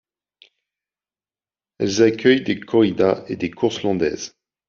Elles 1.77 2.01
accueillent 2.01 2.41
des 2.41 2.59
corridas 2.59 3.23
et 3.27 3.35
des 3.35 3.51
courses 3.51 3.83
landaises. 3.83 4.35